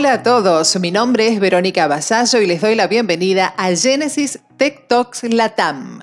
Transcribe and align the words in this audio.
Hola 0.00 0.14
a 0.14 0.22
todos, 0.22 0.80
mi 0.80 0.90
nombre 0.90 1.28
es 1.28 1.40
Verónica 1.40 1.86
Basallo 1.86 2.40
y 2.40 2.46
les 2.46 2.62
doy 2.62 2.74
la 2.74 2.86
bienvenida 2.86 3.52
a 3.58 3.76
Genesis 3.76 4.38
Tech 4.56 4.88
Talks 4.88 5.24
Latam. 5.24 6.00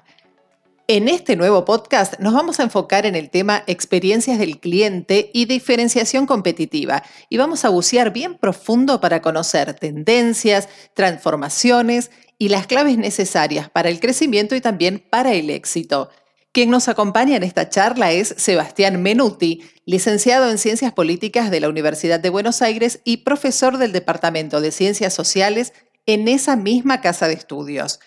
En 0.88 1.08
este 1.08 1.36
nuevo 1.36 1.66
podcast 1.66 2.20
nos 2.20 2.36
vamos 2.36 2.60
a 2.60 2.64
enfocar 2.64 3.08
en 3.08 3.16
el 3.16 3.32
tema 3.32 3.64
experiencias 3.66 4.38
del 4.38 4.60
cliente 4.60 5.32
y 5.34 5.46
diferenciación 5.46 6.28
competitiva 6.28 7.02
y 7.28 7.38
vamos 7.38 7.66
a 7.66 7.70
bucear 7.70 8.14
bien 8.14 8.38
profundo 8.38 9.02
para 9.02 9.24
conocer 9.24 9.74
tendencias, 9.74 10.70
transformaciones 10.94 12.12
y 12.38 12.50
las 12.50 12.68
claves 12.68 13.00
necesarias 13.00 13.68
para 13.68 13.90
el 13.90 14.00
crecimiento 14.00 14.54
y 14.54 14.62
también 14.62 15.04
para 15.10 15.34
el 15.34 15.50
éxito. 15.50 16.12
Quien 16.52 16.70
nos 16.72 16.88
acompaña 16.88 17.36
en 17.36 17.44
esta 17.44 17.70
charla 17.70 18.12
es 18.12 18.34
Sebastián 18.38 19.02
Menuti, 19.02 19.62
licenciado 19.86 20.50
en 20.50 20.58
Ciencias 20.58 20.92
Políticas 20.92 21.52
de 21.52 21.60
la 21.60 21.70
Universidad 21.70 22.20
de 22.20 22.30
Buenos 22.30 22.62
Aires 22.62 23.00
y 23.04 23.18
profesor 23.18 23.78
del 23.78 23.92
Departamento 23.92 24.60
de 24.60 24.72
Ciencias 24.72 25.14
Sociales 25.14 25.74
en 26.08 26.28
esa 26.28 26.56
misma 26.56 27.02
casa 27.02 27.28
de 27.28 27.36
estudios. 27.36 28.00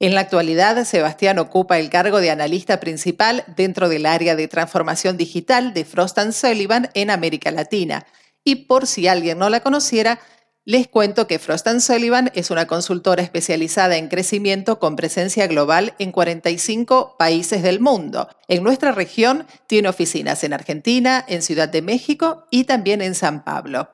En 0.00 0.14
la 0.14 0.20
actualidad, 0.20 0.84
Sebastián 0.84 1.40
ocupa 1.40 1.78
el 1.78 1.90
cargo 1.90 2.20
de 2.20 2.30
analista 2.30 2.78
principal 2.78 3.44
dentro 3.56 3.88
del 3.88 4.06
área 4.06 4.36
de 4.36 4.46
transformación 4.46 5.16
digital 5.16 5.74
de 5.74 5.84
Frost 5.84 6.18
Sullivan 6.30 6.88
en 6.94 7.10
América 7.10 7.50
Latina. 7.50 8.06
Y 8.44 8.66
por 8.66 8.86
si 8.86 9.08
alguien 9.08 9.38
no 9.38 9.50
la 9.50 9.60
conociera, 9.60 10.20
les 10.68 10.86
cuento 10.86 11.26
que 11.26 11.38
Frost 11.38 11.66
Sullivan 11.80 12.30
es 12.34 12.50
una 12.50 12.66
consultora 12.66 13.22
especializada 13.22 13.96
en 13.96 14.08
crecimiento 14.08 14.78
con 14.78 14.96
presencia 14.96 15.46
global 15.46 15.94
en 15.98 16.12
45 16.12 17.16
países 17.18 17.62
del 17.62 17.80
mundo. 17.80 18.28
En 18.48 18.62
nuestra 18.62 18.92
región 18.92 19.46
tiene 19.66 19.88
oficinas 19.88 20.44
en 20.44 20.52
Argentina, 20.52 21.24
en 21.26 21.40
Ciudad 21.40 21.70
de 21.70 21.80
México 21.80 22.44
y 22.50 22.64
también 22.64 23.00
en 23.00 23.14
San 23.14 23.44
Pablo. 23.44 23.88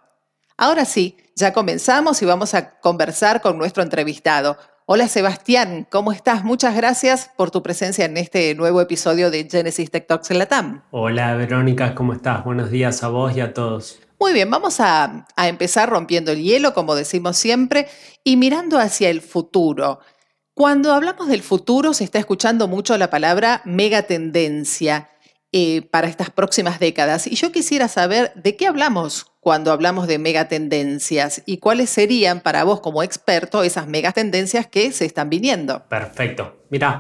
Ahora 0.57 0.85
sí, 0.85 1.17
ya 1.37 1.53
comenzamos 1.53 2.21
y 2.23 2.25
vamos 2.25 2.55
a 2.55 2.81
conversar 2.81 3.41
con 3.41 3.57
nuestro 3.57 3.85
entrevistado. 3.85 4.59
Hola 4.85 5.07
Sebastián, 5.07 5.87
¿cómo 5.89 6.11
estás? 6.11 6.43
Muchas 6.43 6.75
gracias 6.75 7.31
por 7.37 7.53
tu 7.53 7.63
presencia 7.63 8.05
en 8.05 8.17
este 8.17 8.53
nuevo 8.57 8.81
episodio 8.81 9.31
de 9.31 9.49
Genesis 9.49 9.93
Tech 9.93 10.09
Talks 10.09 10.33
en 10.33 10.41
Latam. 10.41 10.83
Hola 10.91 11.37
Verónica, 11.37 11.95
¿cómo 11.95 12.15
estás? 12.15 12.43
Buenos 12.43 12.73
días 12.73 13.05
a 13.05 13.11
vos 13.11 13.37
y 13.37 13.41
a 13.43 13.55
todos. 13.55 14.01
Muy 14.25 14.33
bien, 14.33 14.51
vamos 14.51 14.81
a, 14.81 15.27
empezar 15.37 15.91
rompiendo 15.91 16.33
el 16.33 16.43
hielo, 16.43 16.73
como 16.73 16.95
decimos 16.95 17.37
siempre, 17.37 17.89
y 18.25 18.39
mirando 18.39 18.79
hacia 18.79 19.11
el 19.11 19.21
futuro. 19.21 20.01
Cuando 20.55 20.95
hablamos 20.95 21.29
del 21.29 21.43
futuro 21.43 21.93
se 21.93 22.05
está 22.05 22.21
escuchando 22.21 22.67
mucho 22.67 22.97
la 22.97 23.11
palabra 23.11 23.61
megatendencia 23.67 25.11
eh, 25.53 25.83
para 25.83 26.09
estas 26.09 26.31
próximas 26.31 26.81
décadas. 26.81 27.27
Y 27.27 27.35
yo 27.35 27.53
quisiera 27.53 27.87
saber 27.87 28.33
de 28.35 28.57
qué 28.57 28.67
hablamos 28.67 29.27
cuando 29.41 29.71
hablamos 29.73 30.07
de 30.07 30.19
megatendencias 30.19 31.43
y 31.45 31.59
cuáles 31.59 31.91
serían 31.91 32.41
para 32.41 32.65
vos 32.65 32.81
como 32.81 33.03
experto 33.03 33.63
esas 33.63 33.89
megatendencias 33.89 34.67
que 34.67 34.91
se 34.93 35.05
están 35.05 35.29
viniendo. 35.29 35.87
Perfecto. 35.91 36.65
Mira, 36.71 36.99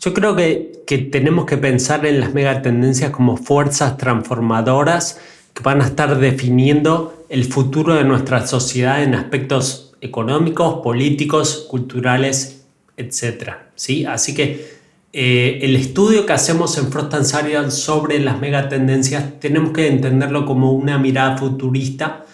yo 0.00 0.14
creo 0.14 0.34
que, 0.34 0.82
que 0.86 0.96
tenemos 0.96 1.44
que 1.44 1.58
pensar 1.58 2.06
en 2.06 2.18
las 2.18 2.32
megatendencias 2.32 3.10
como 3.10 3.36
fuerzas 3.36 3.98
transformadoras 3.98 5.18
que 5.52 5.62
van 5.62 5.80
a 5.80 5.84
estar 5.84 6.18
definiendo 6.18 7.26
el 7.28 7.44
futuro 7.44 7.94
de 7.94 8.04
nuestra 8.04 8.46
sociedad 8.46 9.02
en 9.02 9.14
aspectos 9.14 9.94
económicos, 10.00 10.82
políticos, 10.82 11.66
culturales, 11.70 12.64
etc. 12.96 13.52
¿sí? 13.74 14.04
Así 14.04 14.34
que 14.34 14.72
eh, 15.12 15.58
el 15.62 15.76
estudio 15.76 16.24
que 16.24 16.32
hacemos 16.32 16.78
en 16.78 16.90
Frost 16.90 17.14
and 17.14 17.70
sobre 17.70 18.18
las 18.18 18.40
megatendencias 18.40 19.40
tenemos 19.40 19.72
que 19.72 19.88
entenderlo 19.88 20.46
como 20.46 20.72
una 20.72 20.98
mirada 20.98 21.36
futurista 21.36 22.24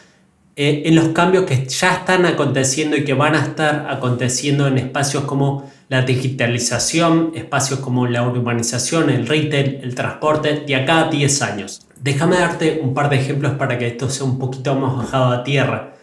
eh, 0.61 0.83
en 0.87 0.97
los 0.97 1.11
cambios 1.11 1.45
que 1.45 1.67
ya 1.67 1.93
están 1.95 2.27
aconteciendo 2.27 2.97
y 2.97 3.05
que 3.05 3.15
van 3.15 3.37
a 3.37 3.43
estar 3.43 3.87
aconteciendo 3.89 4.67
en 4.67 4.77
espacios 4.77 5.23
como 5.23 5.71
la 5.89 6.03
digitalización, 6.03 7.31
espacios 7.37 7.79
como 7.79 8.09
la 8.09 8.27
urbanización, 8.27 9.09
el 9.09 9.29
retail, 9.29 9.79
el 9.85 9.95
transporte, 9.95 10.65
de 10.67 10.75
acá 10.75 11.07
a 11.07 11.11
10 11.11 11.43
años. 11.43 11.87
Déjame 12.03 12.39
darte 12.41 12.81
un 12.83 12.93
par 12.93 13.09
de 13.09 13.21
ejemplos 13.21 13.53
para 13.53 13.79
que 13.79 13.87
esto 13.87 14.11
sea 14.11 14.27
un 14.27 14.41
poquito 14.41 14.75
más 14.75 14.97
bajado 14.97 15.27
a 15.27 15.45
tierra. 15.45 15.95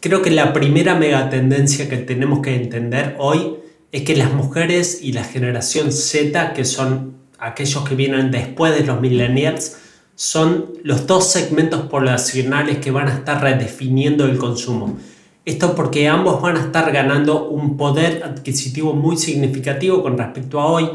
Creo 0.00 0.22
que 0.22 0.32
la 0.32 0.52
primera 0.52 0.96
megatendencia 0.96 1.88
que 1.88 1.98
tenemos 1.98 2.40
que 2.40 2.56
entender 2.56 3.14
hoy 3.20 3.58
es 3.92 4.02
que 4.02 4.16
las 4.16 4.32
mujeres 4.32 4.98
y 5.00 5.12
la 5.12 5.22
generación 5.22 5.92
Z, 5.92 6.52
que 6.52 6.64
son 6.64 7.14
aquellos 7.38 7.88
que 7.88 7.94
vienen 7.94 8.32
después 8.32 8.74
de 8.74 8.84
los 8.84 9.00
millennials, 9.00 9.76
son 10.20 10.74
los 10.84 11.06
dos 11.06 11.28
segmentos 11.28 11.80
poblacionales 11.86 12.76
que 12.76 12.90
van 12.90 13.08
a 13.08 13.14
estar 13.14 13.40
redefiniendo 13.40 14.26
el 14.26 14.36
consumo. 14.36 14.98
Esto 15.46 15.74
porque 15.74 16.08
ambos 16.08 16.42
van 16.42 16.58
a 16.58 16.60
estar 16.60 16.92
ganando 16.92 17.48
un 17.48 17.78
poder 17.78 18.22
adquisitivo 18.22 18.92
muy 18.92 19.16
significativo 19.16 20.02
con 20.02 20.18
respecto 20.18 20.60
a 20.60 20.66
hoy 20.66 20.90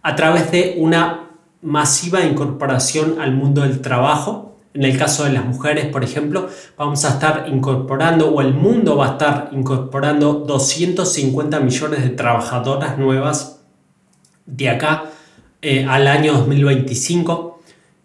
a 0.00 0.14
través 0.14 0.52
de 0.52 0.76
una 0.78 1.28
masiva 1.60 2.20
incorporación 2.20 3.20
al 3.20 3.32
mundo 3.32 3.62
del 3.62 3.80
trabajo. 3.80 4.56
En 4.74 4.84
el 4.84 4.96
caso 4.96 5.24
de 5.24 5.32
las 5.32 5.44
mujeres, 5.44 5.86
por 5.86 6.04
ejemplo, 6.04 6.48
vamos 6.76 7.04
a 7.04 7.08
estar 7.08 7.46
incorporando, 7.48 8.32
o 8.32 8.40
el 8.42 8.54
mundo 8.54 8.96
va 8.96 9.08
a 9.08 9.10
estar 9.14 9.50
incorporando 9.50 10.34
250 10.34 11.58
millones 11.58 12.04
de 12.04 12.10
trabajadoras 12.10 12.96
nuevas 12.96 13.58
de 14.46 14.70
acá 14.70 15.06
eh, 15.62 15.84
al 15.84 16.06
año 16.06 16.34
2025 16.34 17.47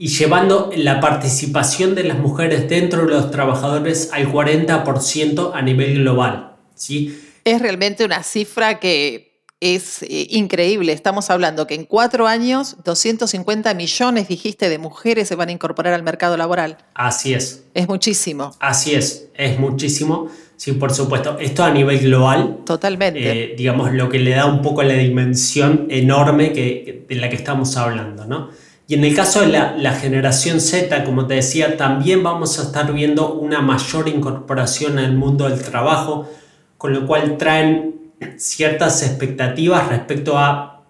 y 0.04 0.08
llevando 0.08 0.70
la 0.76 1.00
participación 1.00 1.96
de 1.96 2.04
las 2.04 2.20
mujeres 2.20 2.68
dentro 2.68 3.06
de 3.06 3.14
los 3.14 3.32
trabajadores 3.32 4.10
al 4.12 4.30
40% 4.30 5.52
a 5.54 5.62
nivel 5.62 6.00
global. 6.00 6.58
¿sí? 6.76 7.18
Es 7.46 7.62
realmente 7.62 8.04
una 8.04 8.22
cifra 8.22 8.82
que 8.82 9.46
es 9.62 10.04
eh, 10.04 10.28
increíble. 10.32 10.92
Estamos 10.92 11.30
hablando 11.30 11.68
que 11.68 11.76
en 11.76 11.86
cuatro 11.86 12.28
años 12.28 12.76
250 12.84 13.74
millones, 13.76 14.28
dijiste, 14.28 14.68
de 14.68 14.78
mujeres 14.78 15.30
se 15.30 15.36
van 15.36 15.48
a 15.48 15.52
incorporar 15.54 15.94
al 15.94 16.04
mercado 16.04 16.36
laboral. 16.36 16.80
Así 16.96 17.34
es. 17.34 17.64
Es 17.74 17.88
muchísimo. 17.88 18.52
Así 18.60 18.96
es, 18.96 19.30
es 19.36 19.58
muchísimo. 19.58 20.28
Sí, 20.58 20.74
por 20.74 20.94
supuesto. 20.94 21.40
Esto 21.40 21.64
a 21.64 21.72
nivel 21.72 22.00
global. 22.00 22.58
Totalmente. 22.66 23.54
Eh, 23.54 23.56
digamos, 23.58 23.94
lo 23.94 24.10
que 24.10 24.20
le 24.20 24.32
da 24.32 24.48
un 24.48 24.62
poco 24.62 24.84
la 24.84 24.96
dimensión 24.96 25.88
enorme 25.90 26.52
que, 26.52 27.06
de 27.08 27.16
la 27.16 27.30
que 27.30 27.38
estamos 27.38 27.78
hablando, 27.78 28.26
¿no? 28.26 28.50
Y 28.94 28.98
en 28.98 29.06
el 29.06 29.16
caso 29.16 29.42
de 29.42 29.48
la, 29.48 29.94
generación 29.94 30.62
Z, 30.62 31.04
como 31.04 31.26
te 31.26 31.34
decía, 31.34 31.78
también 31.78 32.22
vamos 32.22 32.60
a 32.60 32.62
estar 32.62 32.94
viendo 32.94 33.34
una 33.34 33.60
mayor 33.60 34.08
incorporación 34.08 35.00
al 35.00 35.16
mundo 35.16 35.50
del 35.50 35.64
trabajo, 35.64 36.30
con 36.78 36.94
lo 36.94 37.08
cual 37.08 37.38
traen 37.40 37.96
ciertas 38.38 39.02
expectativas 39.02 39.88
respecto 39.88 40.38
a 40.38 40.84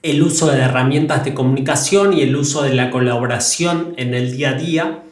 el 0.00 0.22
uso 0.22 0.50
de 0.50 0.62
herramientas 0.62 1.26
de 1.26 1.34
comunicación 1.34 2.14
y 2.14 2.22
el 2.22 2.36
uso 2.36 2.62
de 2.62 2.72
la 2.72 2.90
colaboración 2.90 3.92
en 3.98 4.14
el 4.14 4.34
día 4.34 4.48
a 4.48 4.54
día. 4.54 5.02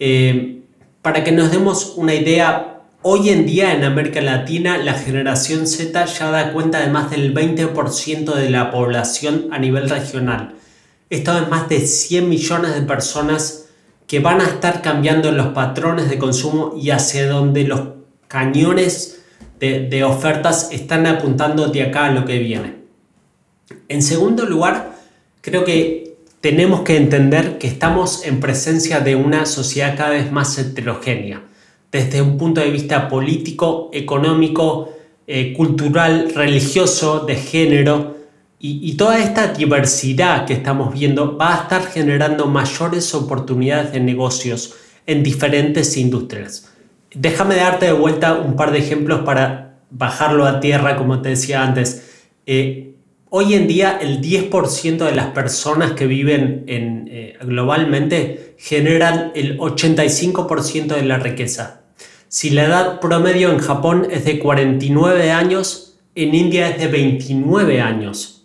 Eh, 0.00 0.62
para 1.00 1.22
que 1.22 1.30
nos 1.30 1.52
demos 1.52 1.94
una 1.94 2.16
idea, 2.16 2.80
hoy 3.02 3.28
en 3.28 3.46
día 3.46 3.72
en 3.72 3.84
América 3.84 4.20
Latina 4.20 4.78
la 4.78 4.94
generación 4.94 5.68
Z 5.68 6.06
ya 6.06 6.30
da 6.32 6.52
cuenta 6.52 6.80
de 6.80 6.88
más 6.88 7.08
del 7.12 7.32
20% 7.32 8.34
de 8.34 8.50
la 8.50 8.72
población 8.72 9.46
a 9.52 9.60
nivel 9.60 9.88
regional. 9.88 10.56
Esto 11.12 11.36
es 11.36 11.46
más 11.50 11.68
de 11.68 11.80
100 11.80 12.26
millones 12.26 12.74
de 12.74 12.80
personas 12.80 13.68
que 14.06 14.20
van 14.20 14.40
a 14.40 14.46
estar 14.46 14.80
cambiando 14.80 15.30
los 15.30 15.48
patrones 15.48 16.08
de 16.08 16.16
consumo 16.16 16.74
y 16.80 16.88
hacia 16.88 17.28
donde 17.28 17.64
los 17.64 17.82
cañones 18.28 19.22
de, 19.60 20.04
ofertas 20.04 20.72
están 20.72 21.06
apuntando 21.06 21.68
de 21.68 21.82
acá 21.82 22.06
a 22.06 22.12
lo 22.12 22.24
que 22.24 22.38
viene. 22.38 22.76
En 23.88 24.00
segundo 24.00 24.46
lugar, 24.46 24.96
creo 25.42 25.66
que 25.66 26.16
tenemos 26.40 26.80
que 26.80 26.96
entender 26.96 27.58
que 27.58 27.66
estamos 27.66 28.24
en 28.24 28.40
presencia 28.40 29.00
de 29.00 29.14
una 29.14 29.44
sociedad 29.44 29.98
cada 29.98 30.12
vez 30.12 30.32
más 30.32 30.56
heterogénea, 30.56 31.42
desde 31.90 32.22
un 32.22 32.38
punto 32.38 32.62
de 32.62 32.70
vista 32.70 33.10
político, 33.10 33.90
económico, 33.92 34.94
eh, 35.26 35.52
cultural, 35.52 36.32
religioso, 36.34 37.26
de 37.26 37.36
género, 37.36 38.11
y, 38.62 38.78
y, 38.90 38.94
toda 38.94 39.18
esta 39.18 39.48
diversidad 39.48 40.46
que 40.46 40.54
estamos 40.54 40.94
viendo 40.94 41.36
va 41.36 41.54
a 41.54 41.62
estar 41.62 41.84
generando 41.84 42.46
mayores 42.46 43.12
oportunidades 43.12 43.92
de 43.92 44.00
negocios 44.00 44.76
en 45.06 45.22
diferentes 45.22 45.96
industrias. 45.96 46.72
Déjame 47.14 47.56
darte 47.56 47.86
de 47.86 47.92
vuelta 47.92 48.34
un 48.34 48.56
par 48.56 48.70
de 48.70 48.78
ejemplos 48.78 49.22
para 49.22 49.80
bajarlo 49.90 50.46
a 50.46 50.60
tierra, 50.60 50.96
como 50.96 51.20
te 51.20 51.30
decía 51.30 51.62
antes. 51.62 52.10
Eh, 52.46 52.94
hoy 53.30 53.54
en 53.54 53.66
día 53.66 53.98
el 54.00 54.20
10% 54.20 55.04
de 55.04 55.12
las 55.12 55.26
personas 55.28 55.92
que 55.92 56.06
viven 56.06 56.64
en, 56.66 57.08
eh, 57.10 57.36
globalmente 57.42 58.54
generan 58.58 59.32
el 59.34 59.58
85% 59.58 60.94
de 60.94 61.02
la 61.02 61.18
riqueza. 61.18 61.82
Si 62.28 62.50
la 62.50 62.64
edad 62.64 63.00
promedio 63.00 63.52
en 63.52 63.58
Japón 63.58 64.06
es 64.10 64.24
de 64.24 64.38
49 64.38 65.30
años, 65.30 65.98
en 66.14 66.34
India 66.34 66.68
es 66.68 66.78
de 66.78 66.86
29 66.88 67.80
años. 67.80 68.41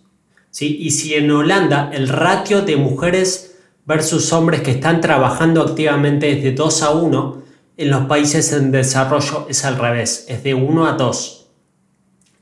¿Sí? 0.51 0.77
Y 0.79 0.91
si 0.91 1.13
en 1.13 1.31
Holanda 1.31 1.91
el 1.93 2.07
ratio 2.07 2.61
de 2.61 2.75
mujeres 2.75 3.57
versus 3.85 4.33
hombres 4.33 4.61
que 4.61 4.71
están 4.71 5.01
trabajando 5.01 5.61
activamente 5.61 6.31
es 6.31 6.43
de 6.43 6.51
2 6.51 6.83
a 6.83 6.91
1, 6.91 7.47
En 7.79 7.91
los 7.91 8.05
países 8.07 8.53
en 8.53 8.71
desarrollo 8.71 9.45
es 9.49 9.63
al 9.63 9.77
revés, 9.77 10.25
es 10.29 10.43
de 10.43 10.55
1 10.55 10.87
a 10.87 10.93
2. 10.93 11.47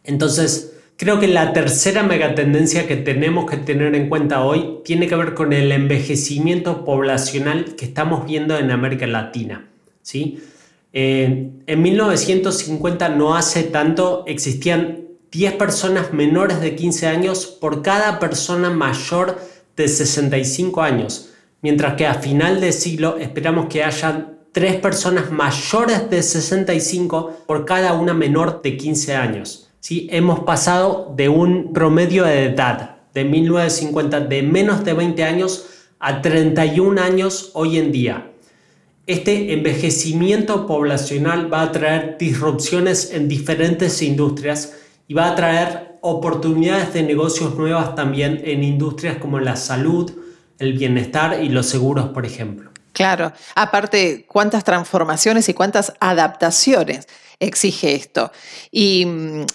Entonces, 0.06 0.78
creo 0.96 1.20
que 1.20 1.28
la 1.28 1.52
tercera 1.52 2.04
megatendencia 2.04 2.88
que 2.88 2.96
tenemos 2.96 3.50
que 3.50 3.58
tener 3.58 3.96
en 3.96 4.08
cuenta 4.08 4.46
hoy 4.46 4.80
tiene 4.86 5.08
que 5.08 5.16
ver 5.16 5.34
con 5.34 5.52
el 5.52 5.74
envejecimiento 5.74 6.86
poblacional 6.86 7.76
que 7.76 7.84
estamos 7.84 8.26
viendo 8.26 8.58
en 8.58 8.72
América 8.72 9.08
Latina. 9.08 9.68
¿sí? 10.02 10.40
Eh, 10.94 11.50
en 11.68 11.82
1950, 11.82 13.10
no 13.10 13.36
hace 13.36 13.64
tanto, 13.64 14.24
existían 14.28 15.05
10 15.32 15.54
personas 15.54 16.14
menores 16.14 16.62
de 16.62 16.76
15 16.76 17.08
años 17.08 17.46
por 17.46 17.82
cada 17.82 18.20
persona 18.20 18.70
mayor 18.70 19.40
de 19.76 19.88
65 19.88 20.82
años, 20.82 21.32
mientras 21.62 21.96
que 21.96 22.08
a 22.08 22.16
final 22.16 22.62
de 22.62 22.72
siglo 22.72 23.18
esperamos 23.18 23.68
que 23.68 23.84
hayan 23.84 24.38
3 24.52 24.78
personas 24.78 25.32
mayores 25.32 26.10
de 26.10 26.24
65 26.24 27.44
por 27.46 27.66
cada 27.66 27.94
una 27.94 28.14
menor 28.14 28.62
de 28.62 28.78
15 28.78 29.16
años. 29.16 29.70
¿Sí? 29.82 30.08
Hemos 30.12 30.40
pasado 30.40 31.14
de 31.16 31.30
un 31.30 31.74
promedio 31.74 32.24
de 32.24 32.46
edad 32.46 32.96
de 33.14 33.24
1950 33.24 34.22
de 34.22 34.42
menos 34.44 34.84
de 34.84 34.94
20 34.94 35.24
años 35.24 35.66
a 36.00 36.22
31 36.22 37.02
años 37.02 37.52
hoy 37.54 37.78
en 37.78 37.92
día. 37.92 38.32
Este 39.08 39.54
envejecimiento 39.54 40.66
poblacional 40.66 41.54
va 41.54 41.62
a 41.62 41.72
traer 41.72 42.18
disrupciones 42.18 43.12
en 43.14 43.28
diferentes 43.28 44.02
industrias 44.02 44.74
y 45.08 45.14
va 45.14 45.30
a 45.30 45.36
traer 45.36 45.98
oportunidades 46.02 46.94
de 46.94 47.04
negocios 47.04 47.56
nuevas 47.56 47.96
también 47.96 48.42
en 48.44 48.64
industrias 48.64 49.18
como 49.18 49.40
la 49.40 49.56
salud, 49.56 50.12
el 50.60 50.74
bienestar 50.74 51.44
y 51.44 51.50
los 51.50 51.68
seguros, 51.68 52.10
por 52.10 52.26
ejemplo. 52.26 52.72
Claro, 52.94 53.34
aparte, 53.56 54.26
cuántas 54.28 54.64
transformaciones 54.64 55.50
y 55.50 55.54
cuántas 55.54 55.94
adaptaciones 56.00 57.08
exige 57.40 57.94
esto. 57.94 58.32
Y 58.72 59.06
mm, 59.06 59.46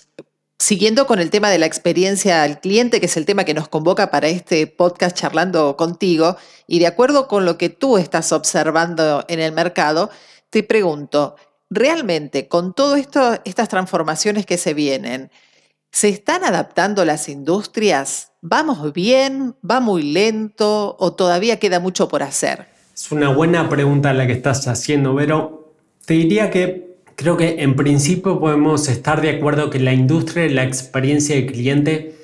siguiendo 0.59 1.07
con 1.07 1.21
el 1.21 1.31
tema 1.31 1.49
de 1.49 1.59
la 1.59 1.67
experiencia 1.67 2.43
al 2.43 2.61
cliente, 2.61 3.01
que 3.01 3.07
es 3.07 3.17
el 3.17 3.25
tema 3.25 3.45
que 3.45 3.55
nos 3.55 3.69
convoca 3.69 4.11
para 4.11 4.29
este 4.29 4.67
podcast 4.67 5.17
charlando 5.17 5.77
contigo, 5.77 6.37
y 6.67 6.81
de 6.81 6.87
acuerdo 6.87 7.29
con 7.29 7.47
lo 7.47 7.57
que 7.57 7.71
tú 7.71 7.97
estás 7.97 8.31
observando 8.33 9.25
en 9.27 9.41
el 9.41 9.53
mercado, 9.53 10.11
te 10.51 10.63
pregunto, 10.63 11.37
realmente 11.71 12.49
con 12.49 12.75
todas 12.75 13.01
estas 13.45 13.69
transformaciones 13.69 14.45
que 14.45 14.59
se 14.59 14.75
vienen, 14.75 15.31
¿se 15.93 16.09
están 16.09 16.45
adaptando 16.45 17.05
las 17.05 17.29
industrias? 17.29 18.33
¿Vamos 18.43 18.93
bien? 18.93 19.55
¿Va 19.69 19.81
muy 19.81 20.03
lento? 20.03 20.97
¿O 20.99 21.13
todavía 21.15 21.59
queda 21.59 21.81
mucho 21.81 22.09
por 22.09 22.23
hacer? 22.23 22.67
Es 22.95 23.11
una 23.13 23.29
buena 23.29 23.69
pregunta 23.69 24.13
la 24.13 24.27
que 24.27 24.33
estás 24.35 24.67
haciendo, 24.67 25.15
pero 25.15 25.75
te 26.05 26.15
diría 26.15 26.51
que 26.51 26.97
creo 27.15 27.37
que 27.37 27.63
en 27.63 27.77
principio 27.77 28.41
podemos 28.41 28.89
estar 28.89 29.21
de 29.21 29.31
acuerdo 29.31 29.71
que 29.71 29.79
la 29.79 29.93
industria 29.93 30.47
y 30.47 30.51
la 30.51 30.65
experiencia 30.65 31.37
del 31.37 31.47
cliente 31.47 32.17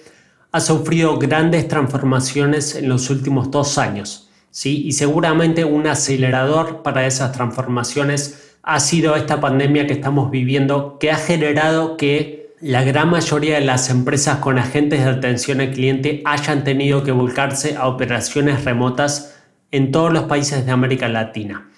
ha 0.52 0.60
sufrido 0.60 1.18
grandes 1.18 1.68
transformaciones 1.68 2.74
en 2.74 2.88
los 2.88 3.10
últimos 3.10 3.50
dos 3.50 3.78
años. 3.78 4.30
¿sí? 4.50 4.86
Y 4.86 4.92
seguramente 4.92 5.64
un 5.64 5.86
acelerador 5.86 6.82
para 6.82 7.06
esas 7.06 7.32
transformaciones 7.32 8.45
ha 8.66 8.80
sido 8.80 9.14
esta 9.14 9.40
pandemia 9.40 9.86
que 9.86 9.92
estamos 9.92 10.30
viviendo 10.30 10.98
que 10.98 11.12
ha 11.12 11.16
generado 11.16 11.96
que 11.96 12.52
la 12.60 12.82
gran 12.82 13.08
mayoría 13.10 13.54
de 13.54 13.64
las 13.64 13.90
empresas 13.90 14.38
con 14.38 14.58
agentes 14.58 15.04
de 15.04 15.10
atención 15.10 15.60
al 15.60 15.70
cliente 15.70 16.20
hayan 16.24 16.64
tenido 16.64 17.04
que 17.04 17.12
volcarse 17.12 17.76
a 17.76 17.86
operaciones 17.86 18.64
remotas 18.64 19.36
en 19.70 19.92
todos 19.92 20.12
los 20.12 20.24
países 20.24 20.66
de 20.66 20.72
América 20.72 21.08
Latina. 21.08 21.70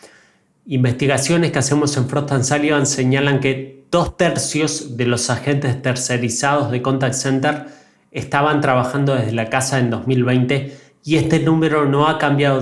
Investigaciones 0.65 1.53
que 1.53 1.59
hacemos 1.59 1.95
en 1.99 2.09
Frost 2.09 2.33
Sullivan 2.43 2.87
señalan 2.87 3.41
que 3.41 3.85
dos 3.91 4.17
tercios 4.17 4.97
de 4.97 5.05
los 5.05 5.29
agentes 5.29 5.83
tercerizados 5.83 6.71
de 6.71 6.81
Contact 6.81 7.15
Center 7.15 7.67
estaban 8.13 8.63
trabajando 8.63 9.15
desde 9.15 9.33
la 9.33 9.51
casa 9.51 9.79
en 9.79 9.91
2020 9.91 10.75
y 11.05 11.17
este 11.17 11.41
número 11.41 11.85
no 11.85 12.09
ha 12.09 12.17
cambiado 12.19 12.61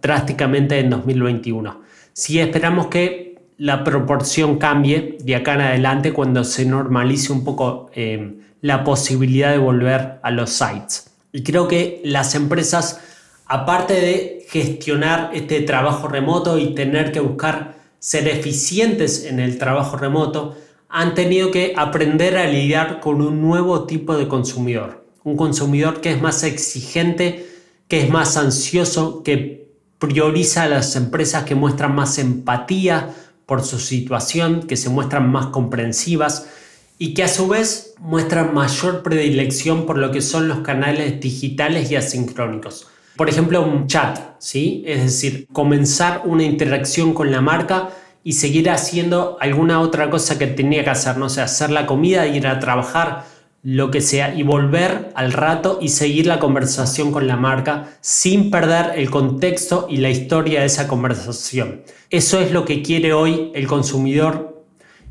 drásticamente 0.00 0.78
en 0.78 0.88
2021. 0.88 1.82
Si 2.14 2.40
esperamos 2.40 2.86
que 2.86 3.25
la 3.58 3.84
proporción 3.84 4.58
cambie 4.58 5.16
de 5.20 5.34
acá 5.34 5.54
en 5.54 5.62
adelante 5.62 6.12
cuando 6.12 6.44
se 6.44 6.64
normalice 6.64 7.32
un 7.32 7.44
poco 7.44 7.90
eh, 7.94 8.38
la 8.60 8.84
posibilidad 8.84 9.52
de 9.52 9.58
volver 9.58 10.18
a 10.22 10.30
los 10.30 10.50
sites. 10.50 11.10
Y 11.32 11.42
creo 11.42 11.68
que 11.68 12.00
las 12.04 12.34
empresas, 12.34 13.00
aparte 13.46 13.94
de 13.94 14.46
gestionar 14.48 15.30
este 15.34 15.60
trabajo 15.62 16.08
remoto 16.08 16.58
y 16.58 16.74
tener 16.74 17.12
que 17.12 17.20
buscar 17.20 17.76
ser 17.98 18.28
eficientes 18.28 19.24
en 19.24 19.40
el 19.40 19.58
trabajo 19.58 19.96
remoto, 19.96 20.56
han 20.88 21.14
tenido 21.14 21.50
que 21.50 21.74
aprender 21.76 22.36
a 22.36 22.46
lidiar 22.46 23.00
con 23.00 23.20
un 23.20 23.40
nuevo 23.40 23.84
tipo 23.86 24.16
de 24.16 24.28
consumidor. 24.28 25.04
Un 25.24 25.36
consumidor 25.36 26.00
que 26.00 26.12
es 26.12 26.22
más 26.22 26.42
exigente, 26.42 27.46
que 27.88 28.02
es 28.02 28.10
más 28.10 28.36
ansioso, 28.36 29.22
que 29.22 29.68
prioriza 29.98 30.64
a 30.64 30.68
las 30.68 30.94
empresas 30.94 31.44
que 31.44 31.54
muestran 31.54 31.94
más 31.94 32.18
empatía, 32.18 33.14
por 33.46 33.62
su 33.62 33.78
situación, 33.78 34.64
que 34.64 34.76
se 34.76 34.90
muestran 34.90 35.30
más 35.30 35.46
comprensivas 35.46 36.48
y 36.98 37.14
que 37.14 37.22
a 37.22 37.28
su 37.28 37.48
vez 37.48 37.94
muestran 37.98 38.54
mayor 38.54 39.02
predilección 39.02 39.86
por 39.86 39.98
lo 39.98 40.10
que 40.10 40.20
son 40.20 40.48
los 40.48 40.58
canales 40.60 41.20
digitales 41.20 41.90
y 41.90 41.96
asincrónicos. 41.96 42.88
Por 43.16 43.28
ejemplo, 43.30 43.62
un 43.62 43.86
chat, 43.86 44.18
¿sí? 44.38 44.82
Es 44.86 45.02
decir, 45.02 45.46
comenzar 45.52 46.22
una 46.24 46.42
interacción 46.42 47.14
con 47.14 47.30
la 47.30 47.40
marca 47.40 47.90
y 48.22 48.32
seguir 48.32 48.68
haciendo 48.68 49.38
alguna 49.40 49.80
otra 49.80 50.10
cosa 50.10 50.38
que 50.38 50.48
tenía 50.48 50.84
que 50.84 50.90
hacer, 50.90 51.16
no 51.16 51.28
sé, 51.28 51.40
hacer 51.40 51.70
la 51.70 51.86
comida, 51.86 52.26
ir 52.26 52.46
a 52.46 52.58
trabajar, 52.58 53.24
lo 53.66 53.90
que 53.90 54.00
sea, 54.00 54.32
y 54.32 54.44
volver 54.44 55.10
al 55.16 55.32
rato 55.32 55.80
y 55.82 55.88
seguir 55.88 56.28
la 56.28 56.38
conversación 56.38 57.10
con 57.10 57.26
la 57.26 57.34
marca 57.34 57.88
sin 58.00 58.48
perder 58.48 58.92
el 58.94 59.10
contexto 59.10 59.88
y 59.90 59.96
la 59.96 60.08
historia 60.08 60.60
de 60.60 60.66
esa 60.66 60.86
conversación. 60.86 61.82
Eso 62.08 62.38
es 62.38 62.52
lo 62.52 62.64
que 62.64 62.80
quiere 62.80 63.12
hoy 63.12 63.50
el 63.56 63.66
consumidor 63.66 64.64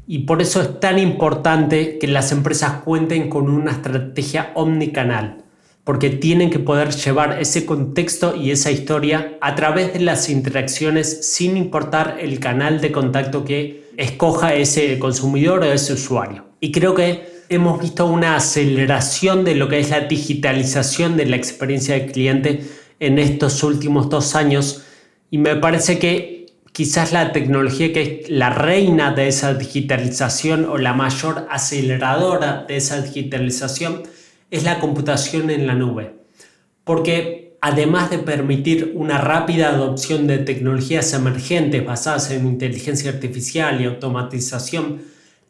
y 0.07 0.19
por 0.19 0.41
eso 0.41 0.61
es 0.61 0.79
tan 0.79 0.99
importante 0.99 1.97
que 1.99 2.07
las 2.07 2.31
empresas 2.31 2.81
cuenten 2.85 3.27
con 3.29 3.49
una 3.49 3.71
estrategia 3.71 4.53
omnicanal, 4.55 5.43
porque 5.83 6.09
tienen 6.09 6.49
que 6.49 6.59
poder 6.59 6.91
llevar 6.91 7.41
ese 7.41 7.65
contexto 7.65 8.37
y 8.37 8.51
esa 8.51 8.71
historia 8.71 9.37
a 9.41 9.55
través 9.55 9.91
de 9.91 9.99
las 9.99 10.29
interacciones 10.29 11.29
sin 11.29 11.57
importar 11.57 12.19
el 12.21 12.39
canal 12.39 12.79
de 12.79 12.93
contacto 12.93 13.43
que 13.43 13.89
escoja 13.97 14.55
ese 14.55 14.97
consumidor 14.97 15.59
o 15.59 15.73
ese 15.73 15.91
usuario. 15.91 16.45
Y 16.61 16.71
creo 16.71 16.95
que 16.95 17.34
hemos 17.49 17.81
visto 17.81 18.05
una 18.05 18.35
aceleración 18.35 19.43
de 19.43 19.55
lo 19.55 19.69
que 19.69 19.79
es 19.79 19.89
la 19.89 20.01
digitalización 20.01 21.17
de 21.17 21.25
la 21.25 21.35
experiencia 21.35 21.95
del 21.95 22.11
cliente 22.11 22.63
en 22.99 23.19
estos 23.19 23.63
últimos 23.63 24.09
dos 24.09 24.35
años 24.35 24.83
y 25.29 25.37
me 25.37 25.55
parece 25.55 25.99
que 25.99 26.47
quizás 26.71 27.11
la 27.11 27.31
tecnología 27.31 27.93
que 27.93 28.01
es 28.01 28.29
la 28.29 28.49
reina 28.49 29.13
de 29.13 29.27
esa 29.27 29.53
digitalización 29.53 30.65
o 30.65 30.77
la 30.77 30.93
mayor 30.93 31.47
aceleradora 31.49 32.65
de 32.67 32.77
esa 32.77 33.01
digitalización 33.01 34.03
es 34.51 34.63
la 34.63 34.79
computación 34.79 35.49
en 35.49 35.67
la 35.67 35.73
nube. 35.73 36.15
Porque 36.83 37.57
además 37.61 38.11
de 38.11 38.19
permitir 38.19 38.91
una 38.95 39.17
rápida 39.17 39.69
adopción 39.69 40.27
de 40.27 40.39
tecnologías 40.39 41.13
emergentes 41.13 41.85
basadas 41.85 42.29
en 42.31 42.45
inteligencia 42.45 43.09
artificial 43.09 43.81
y 43.81 43.85
automatización, 43.85 45.01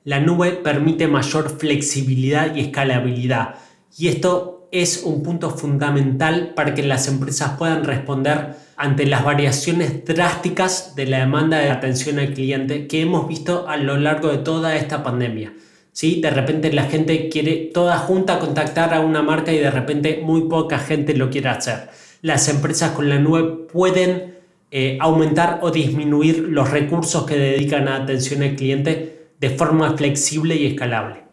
la 0.06 0.20
nube 0.20 0.52
permite 0.52 1.08
mayor 1.08 1.50
flexibilidad 1.60 2.56
y 2.56 2.62
escalabilidad. 2.62 3.56
Y 3.98 4.08
esto 4.08 4.68
es 4.72 5.04
un 5.04 5.24
punto 5.24 5.50
fundamental 5.50 6.54
para 6.56 6.76
que 6.76 6.84
las 6.84 7.08
empresas 7.08 7.58
puedan 7.58 7.84
responder 7.84 8.56
ante 8.78 9.08
las 9.08 9.24
variaciones 9.24 10.06
drásticas 10.06 10.96
de 10.96 11.08
la 11.08 11.20
demanda 11.20 11.58
de 11.58 11.72
atención 11.72 12.20
al 12.20 12.34
cliente 12.34 12.88
que 12.88 13.02
hemos 13.02 13.28
visto 13.28 13.68
a 13.68 13.78
lo 13.78 13.98
largo 13.98 14.30
de 14.30 14.38
toda 14.38 14.76
esta 14.76 15.04
pandemia. 15.04 15.54
¿Sí? 15.92 16.22
De 16.22 16.30
repente 16.30 16.72
la 16.72 16.84
gente 16.84 17.30
quiere 17.30 17.72
toda 17.74 17.98
junta 17.98 18.38
contactar 18.38 18.94
a 18.94 19.00
una 19.00 19.24
marca 19.24 19.54
y 19.54 19.60
de 19.60 19.72
repente 19.72 20.20
muy 20.22 20.42
poca 20.42 20.78
gente 20.78 21.16
lo 21.16 21.30
quiere 21.32 21.50
hacer. 21.50 21.90
Las 22.22 22.48
empresas 22.50 22.92
con 22.92 23.10
la 23.10 23.18
nube 23.18 23.68
pueden 23.72 24.36
eh, 24.72 24.98
aumentar 25.00 25.60
o 25.62 25.72
disminuir 25.72 26.40
los 26.50 26.70
recursos 26.70 27.26
que 27.26 27.38
dedican 27.38 27.88
a 27.88 27.96
atención 27.96 28.44
al 28.44 28.56
cliente 28.56 29.15
de 29.40 29.50
forma 29.50 29.96
flexible 29.98 30.56
y 30.56 30.68
escalable. 30.68 31.26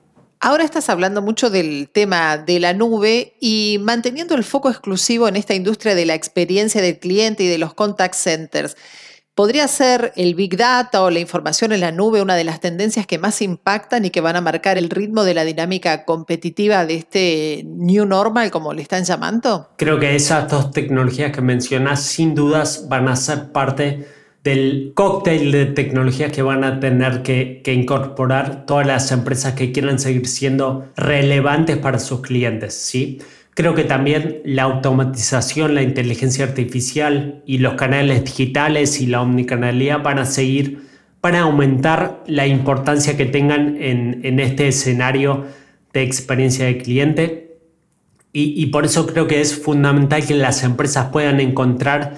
Ahora 0.45 0.65
estás 0.65 0.89
hablando 0.89 1.23
mucho 1.23 1.51
del 1.51 1.89
tema 1.89 2.37
de 2.37 2.59
la 2.59 2.73
nube 2.73 3.35
y 3.41 3.79
manteniendo 3.81 4.35
el 4.35 4.43
foco 4.43 4.71
exclusivo 4.71 5.29
en 5.29 5.37
esta 5.37 5.55
industria 5.55 5.95
de 5.95 6.05
la 6.05 6.15
experiencia 6.15 6.83
del 6.83 6.99
cliente 6.99 7.45
y 7.45 7.47
de 7.47 7.59
los 7.59 7.75
contact 7.75 8.15
centers. 8.15 8.77
¿Podría 9.35 9.67
ser 9.67 10.13
el 10.17 10.35
Big 10.35 10.57
Data 10.59 11.03
o 11.03 11.11
la 11.11 11.21
información 11.21 11.73
en 11.73 11.81
la 11.81 11.91
nube 11.91 12.21
una 12.21 12.35
de 12.35 12.45
las 12.45 12.61
tendencias 12.61 13.07
que 13.07 13.19
más 13.19 13.41
impactan 13.41 14.05
y 14.05 14.11
que 14.11 14.21
van 14.21 14.37
a 14.37 14.43
marcar 14.43 14.77
el 14.77 14.91
ritmo 14.91 15.25
de 15.25 15.33
la 15.33 15.45
dinámica 15.45 16.05
competitiva 16.05 16.85
de 16.85 16.97
este 16.97 17.63
New 17.65 18.05
Normal, 18.05 18.51
como 18.51 18.75
le 18.75 18.83
están 18.83 19.05
llamando? 19.05 19.71
Creo 19.79 19.99
que 19.99 20.15
esas 20.17 20.51
dos 20.51 20.71
tecnologías 20.73 21.33
que 21.33 21.41
mencionas 21.41 22.03
sin 22.03 22.35
dudas 22.35 22.89
van 22.89 23.09
a 23.09 23.17
ser 23.17 23.53
parte 23.53 24.07
del 24.45 24.93
cóctel 24.95 25.53
de 25.53 25.67
tecnologías 25.67 26.33
que 26.33 26.43
van 26.43 26.65
a 26.65 26.81
tener 26.81 27.23
que, 27.23 27.63
incorporar 27.67 28.67
todas 28.67 28.87
las 28.87 29.13
empresas 29.13 29.55
que 29.55 29.71
quieran 29.71 29.99
seguir 29.99 30.27
siendo 30.27 30.89
relevantes 30.97 31.77
para 31.77 32.01
sus 32.01 32.23
clientes. 32.23 32.75
¿sí? 32.75 33.21
Creo 33.55 33.75
que 33.75 33.85
también 33.85 34.41
la 34.45 34.65
automatización, 34.65 35.75
la 35.75 35.83
inteligencia 35.83 36.45
artificial 36.45 37.43
y 37.47 37.59
los 37.59 37.75
canales 37.75 38.25
digitales 38.25 39.01
y 39.01 39.07
la 39.07 39.23
omnicanalidad 39.23 40.03
van 40.03 40.19
a 40.19 40.25
seguir 40.25 40.91
para 41.21 41.41
aumentar 41.41 42.25
la 42.27 42.49
importancia 42.49 43.17
que 43.17 43.27
tengan 43.27 43.77
en, 43.81 44.41
este 44.41 44.67
escenario 44.67 45.47
de 45.93 46.03
experiencia 46.03 46.67
de 46.67 46.79
cliente. 46.79 47.59
Y 48.35 48.67
por 48.67 48.87
eso 48.87 49.07
creo 49.07 49.29
que 49.29 49.43
es 49.43 49.55
fundamental 49.55 50.27
que 50.27 50.35
las 50.35 50.65
empresas 50.65 51.11
puedan 51.13 51.39
encontrar 51.39 52.17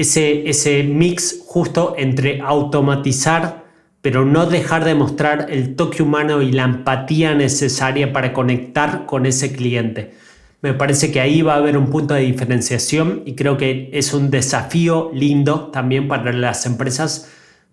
ese, 0.00 0.82
mix 0.84 1.42
justo 1.46 1.94
entre 1.98 2.40
automatizar, 2.40 3.64
pero 4.02 4.24
no 4.24 4.46
dejar 4.46 4.84
de 4.84 4.94
mostrar 4.94 5.46
el 5.50 5.76
toque 5.76 6.02
humano 6.02 6.42
y 6.42 6.52
la 6.52 6.64
empatía 6.64 7.34
necesaria 7.34 8.12
para 8.12 8.32
conectar 8.32 9.06
con 9.06 9.26
ese 9.26 9.52
cliente. 9.52 10.14
Me 10.62 10.74
parece 10.74 11.10
que 11.10 11.20
ahí 11.20 11.42
va 11.42 11.54
a 11.54 11.58
haber 11.58 11.76
un 11.76 11.90
punto 11.90 12.14
de 12.14 12.22
diferenciación 12.22 13.22
y 13.24 13.34
creo 13.34 13.56
que 13.56 13.90
es 13.92 14.12
un 14.12 14.30
desafío 14.30 15.10
lindo 15.14 15.70
también 15.70 16.08
para 16.08 16.32
las 16.32 16.66
empresas 16.66 17.30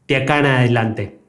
de 0.07 0.15
acá 0.15 0.39
en 0.39 0.45
adelante. 0.45 1.19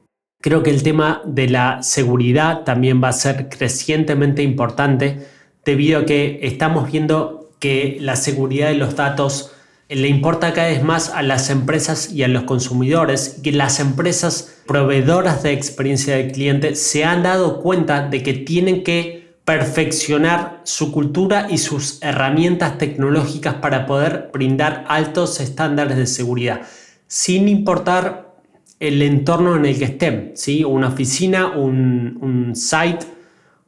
Creo 0.41 0.63
que 0.63 0.69
el 0.69 0.83
tema 0.83 1.21
de 1.25 1.49
la 1.49 1.83
seguridad 1.83 2.63
también 2.63 3.03
va 3.03 3.09
a 3.09 3.13
ser 3.13 3.49
crecientemente 3.49 4.41
importante 4.41 5.27
debido 5.65 5.99
a 5.99 6.05
que 6.05 6.39
estamos 6.43 6.89
viendo 6.89 7.51
que 7.59 7.97
la 7.99 8.15
seguridad 8.15 8.69
de 8.69 8.75
los 8.75 8.95
datos 8.95 9.53
le 9.89 10.07
importa 10.07 10.53
cada 10.53 10.67
vez 10.67 10.83
más 10.83 11.09
a 11.09 11.23
las 11.23 11.49
empresas 11.49 12.11
y 12.11 12.21
a 12.21 12.27
los 12.27 12.43
consumidores 12.43 13.39
que 13.43 13.51
las 13.51 13.79
empresas 13.79 14.55
proveedoras 14.67 15.41
de 15.41 15.51
experiencia 15.51 16.15
del 16.15 16.31
cliente 16.31 16.75
se 16.75 17.03
han 17.03 17.23
dado 17.23 17.59
cuenta 17.59 18.07
de 18.07 18.21
que 18.21 18.33
tienen 18.33 18.83
que 18.83 19.33
perfeccionar 19.45 20.61
su 20.63 20.91
cultura 20.91 21.47
y 21.49 21.57
sus 21.57 22.03
herramientas 22.03 22.77
tecnológicas 22.77 23.55
para 23.55 23.87
poder 23.87 24.29
brindar 24.31 24.85
altos 24.87 25.39
estándares 25.39 25.97
de 25.97 26.05
seguridad, 26.05 26.61
sin 27.07 27.47
importar 27.47 28.35
el 28.79 29.01
entorno 29.01 29.55
en 29.55 29.65
el 29.65 29.79
que 29.79 29.85
estén, 29.85 30.33
¿sí? 30.35 30.63
una 30.63 30.89
oficina, 30.89 31.57
un, 31.57 32.19
un 32.21 32.55
site, 32.55 33.07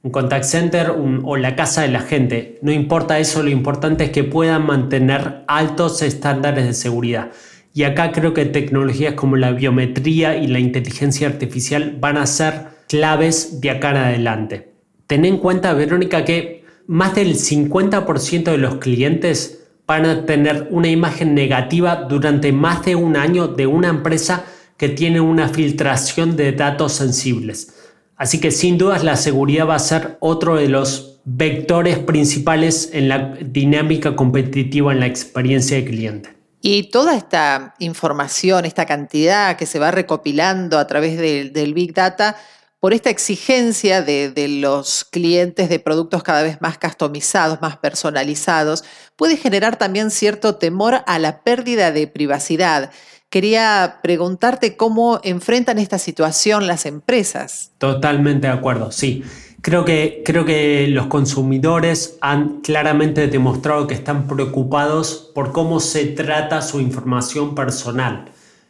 un 0.03 0.12
contact 0.12 0.46
center 0.46 0.93
o 1.24 1.38
la 1.38 1.55
casa 1.55 1.84
de 1.84 1.89
la 1.89 2.01
gente. 2.01 2.58
No 2.62 2.72
importa 2.72 3.20
eso, 3.20 3.43
lo 3.43 3.50
importante 3.50 4.05
es 4.05 4.10
que 4.10 4.24
puedan 4.24 4.65
mantener 4.65 5.43
altos 5.48 6.01
estándares 6.01 6.65
de 6.65 6.74
seguridad. 6.74 7.31
Y 7.74 7.84
acá 7.84 8.12
creo 8.12 8.34
que 8.34 8.46
tecnologías 8.46 9.13
como 9.13 9.38
la 9.38 9.51
biometría 9.51 10.36
y 10.38 10.48
la 10.48 10.60
inteligencia 10.60 11.27
artificial 11.27 11.98
van 12.00 12.17
a 12.17 12.25
ser 12.25 12.65
claves 12.89 13.62
de 13.62 13.70
acá 13.70 13.91
en 13.91 13.98
adelante. 13.98 14.74
Ten 15.08 15.24
en 15.24 15.38
cuenta, 15.38 15.74
Verónica, 15.74 16.25
que 16.25 16.65
más 16.88 17.15
del 17.15 17.36
50% 17.36 18.43
de 18.51 18.58
los 18.58 18.75
clientes 18.75 19.70
van 19.88 20.05
a 20.05 20.25
tener 20.25 20.67
una 20.72 20.89
imagen 20.89 21.36
negativa 21.36 21.96
durante 21.96 22.51
más 22.51 22.84
de 22.86 22.96
un 22.96 23.15
año 23.15 23.48
de 23.48 23.67
una 23.67 23.89
empresa 23.89 24.46
que 24.77 24.89
tiene 24.89 25.22
una 25.22 25.48
filtración 25.48 26.36
de 26.36 26.53
datos 26.53 26.93
sensibles. 26.93 27.81
Así 28.22 28.40
que 28.40 28.51
sin 28.51 28.78
dudas 28.78 29.04
la 29.04 29.16
seguridad 29.16 29.68
va 29.68 29.74
a 29.74 29.80
ser 29.80 30.18
otro 30.20 30.56
de 30.56 30.68
los 30.68 31.20
vectores 31.24 31.98
principales 31.98 32.92
en 32.94 33.10
la 33.10 33.34
dinámica 33.42 34.16
competitiva 34.16 34.92
en 34.92 35.00
la 35.00 35.08
experiencia 35.08 35.78
de 35.78 35.86
cliente. 35.86 36.38
Y 36.62 36.92
toda 36.92 37.16
esta 37.16 37.74
información, 37.80 38.66
esta 38.66 38.86
cantidad 38.86 39.58
que 39.58 39.66
se 39.66 39.80
va 39.80 39.90
recopilando 39.90 40.78
a 40.78 40.86
través 40.86 41.18
del 41.18 41.74
Big 41.74 41.96
Data, 41.96 42.38
por 42.80 42.94
esta 42.94 43.10
exigencia 43.10 44.04
de, 44.04 44.30
de, 44.30 44.48
los 44.50 45.04
clientes 45.04 45.68
de 45.68 45.80
productos 45.80 46.22
cada 46.22 46.44
vez 46.44 46.62
más 46.62 46.78
customizados, 46.78 47.60
más 47.60 47.78
personalizados, 47.78 48.84
puede 49.16 49.36
generar 49.36 49.78
también 49.78 50.12
cierto 50.12 50.58
temor 50.58 51.01
a 51.08 51.18
la 51.18 51.42
pérdida 51.42 51.92
de 51.92 52.06
privacidad. 52.06 52.92
Quería 53.32 54.00
preguntarte 54.04 54.76
cómo 54.76 55.22
enfrentan 55.24 55.80
esta 55.80 55.98
situación 56.00 56.68
las 56.68 56.86
empresas. 56.86 57.72
Totalmente 57.78 58.48
de 58.48 58.54
acuerdo, 58.54 58.92
sí. 58.92 59.24
Creo 59.62 59.86
que, 59.86 60.22
creo 60.26 60.44
que 60.44 60.86
los 60.90 61.06
consumidores 61.06 62.18
han 62.20 62.60
claramente 62.60 63.30
demostrado 63.30 63.88
que 63.88 63.94
están 63.94 64.28
preocupados 64.28 65.32
por 65.34 65.54
cómo 65.54 65.80
se 65.80 66.08
trata 66.08 66.62
su 66.62 66.82
información 66.82 67.56
personal. 67.56 68.26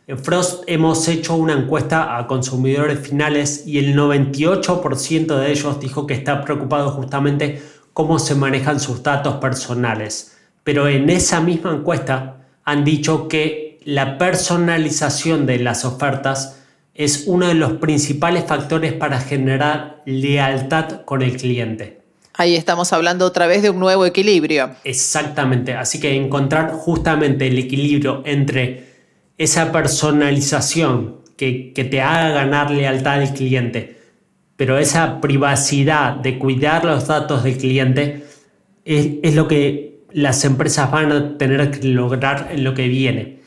En 0.06 0.20
Frost 0.20 0.64
hemos 0.68 1.08
hecho 1.08 1.34
una 1.34 1.54
encuesta 1.54 2.16
a 2.16 2.28
consumidores 2.28 3.00
finales 3.00 3.66
y 3.66 3.80
el 3.80 3.96
98% 3.96 5.40
de 5.40 5.52
ellos 5.52 5.80
dijo 5.80 6.06
que 6.06 6.14
está 6.14 6.44
preocupado 6.44 6.92
justamente 6.92 7.64
cómo 7.94 8.20
se 8.20 8.36
manejan 8.36 8.80
sus 8.80 9.02
datos 9.02 9.38
personales. 9.38 10.38
Pero 10.64 10.88
en 10.88 11.10
esa 11.10 11.42
misma 11.42 11.74
encuesta 11.74 12.46
han 12.64 12.84
dicho 12.84 13.28
que 13.28 13.71
la 13.84 14.18
personalización 14.18 15.46
de 15.46 15.60
las 15.60 15.86
ofertas 15.86 16.62
es 16.94 17.24
uno 17.26 17.48
de 17.48 17.56
los 17.56 17.74
principales 17.74 18.46
factores 18.46 18.94
para 18.94 19.20
generar 19.20 20.02
lealtad 20.06 21.02
con 21.06 21.22
el 21.22 21.38
cliente. 21.38 22.02
Ahí 22.34 22.56
estamos 22.56 22.94
hablando 22.94 23.26
otra 23.26 23.48
vez 23.48 23.62
de 23.62 23.70
un 23.70 23.80
nuevo 23.80 24.06
equilibrio. 24.06 24.72
Exactamente, 24.84 25.74
así 25.74 26.00
que 26.00 26.16
encontrar 26.16 26.72
justamente 26.72 27.48
el 27.48 27.58
equilibrio 27.58 28.22
entre 28.26 28.92
esa 29.38 29.72
personalización 29.72 31.22
que, 31.36 31.74
te 31.74 32.02
haga 32.02 32.30
ganar 32.30 32.70
lealtad 32.70 33.16
al 33.16 33.34
cliente, 33.34 33.98
pero 34.56 34.78
esa 34.78 35.20
privacidad 35.20 36.14
de 36.14 36.38
cuidar 36.38 36.86
los 36.86 37.08
datos 37.08 37.44
del 37.44 37.58
cliente 37.58 38.26
es, 38.86 39.08
es 39.24 39.36
lo 39.36 39.48
que 39.48 40.04
las 40.14 40.46
empresas 40.46 40.92
van 40.92 41.12
a 41.12 41.38
tener 41.38 41.72
que 41.72 41.88
lograr 41.88 42.50
en 42.52 42.64
lo 42.64 42.76
que 42.76 42.88
viene. 42.88 43.41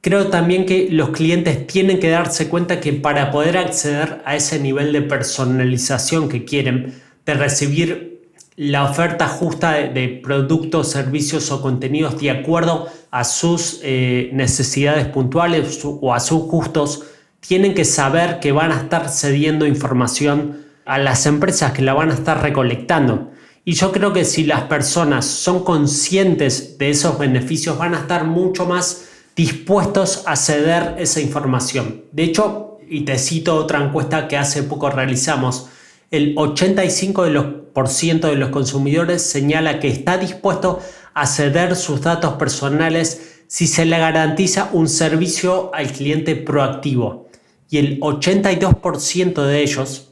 Creo 0.00 0.28
también 0.28 0.64
que 0.64 0.88
los 0.90 1.10
clientes 1.10 1.66
tienen 1.66 1.98
que 1.98 2.08
darse 2.08 2.48
cuenta 2.48 2.80
que 2.80 2.92
para 2.92 3.30
poder 3.30 3.58
acceder 3.58 4.22
a 4.24 4.36
ese 4.36 4.60
nivel 4.60 4.92
de 4.92 5.02
personalización 5.02 6.28
que 6.28 6.44
quieren, 6.44 6.94
de 7.26 7.34
recibir 7.34 8.30
la 8.54 8.84
oferta 8.84 9.28
justa 9.28 9.72
de, 9.72 10.20
productos, 10.22 10.90
servicios 10.90 11.50
o 11.50 11.60
contenidos 11.60 12.20
de 12.20 12.30
acuerdo 12.30 12.88
a 13.10 13.24
sus 13.24 13.80
eh, 13.82 14.30
necesidades 14.32 15.06
puntuales 15.06 15.80
o 15.84 16.14
a 16.14 16.20
sus 16.20 16.42
gustos, 16.42 17.04
tienen 17.40 17.74
que 17.74 17.84
saber 17.84 18.40
que 18.40 18.52
van 18.52 18.72
a 18.72 18.80
estar 18.82 19.08
cediendo 19.08 19.66
información 19.66 20.64
a 20.84 20.98
las 20.98 21.26
empresas 21.26 21.72
que 21.72 21.82
la 21.82 21.94
van 21.94 22.10
a 22.10 22.14
estar 22.14 22.42
recolectando. 22.42 23.30
Y 23.64 23.74
yo 23.74 23.92
creo 23.92 24.12
que 24.12 24.24
si 24.24 24.44
las 24.44 24.62
personas 24.62 25.26
son 25.26 25.62
conscientes 25.62 26.78
de 26.78 26.90
esos 26.90 27.18
beneficios, 27.18 27.76
van 27.78 27.94
a 27.94 27.98
estar 27.98 28.24
mucho 28.24 28.64
más 28.64 29.07
dispuestos 29.38 30.24
a 30.26 30.34
ceder 30.34 30.96
esa 30.98 31.20
información. 31.20 32.02
De 32.10 32.24
hecho, 32.24 32.80
y 32.90 33.02
te 33.02 33.16
cito 33.18 33.54
otra 33.54 33.80
encuesta 33.80 34.26
que 34.26 34.36
hace 34.36 34.64
poco 34.64 34.90
realizamos, 34.90 35.68
el 36.10 36.34
85% 36.34 38.30
de 38.30 38.34
los 38.34 38.48
consumidores 38.48 39.22
señala 39.22 39.78
que 39.78 39.86
está 39.86 40.18
dispuesto 40.18 40.80
a 41.14 41.24
ceder 41.28 41.76
sus 41.76 42.00
datos 42.00 42.32
personales 42.32 43.42
si 43.46 43.68
se 43.68 43.84
le 43.84 43.96
garantiza 43.98 44.70
un 44.72 44.88
servicio 44.88 45.70
al 45.72 45.92
cliente 45.92 46.34
proactivo. 46.34 47.28
Y 47.70 47.78
el 47.78 48.00
82% 48.00 49.44
de 49.44 49.62
ellos 49.62 50.08